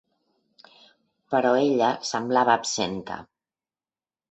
[1.35, 3.21] Però ella semblava absenta.